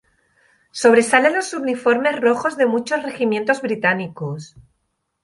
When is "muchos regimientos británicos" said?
2.65-4.55